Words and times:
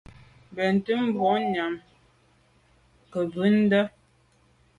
Benntùn 0.55 1.05
boa 1.15 1.37
nyàm 1.51 1.73
nke 3.05 3.19
mbùnte. 3.25 3.81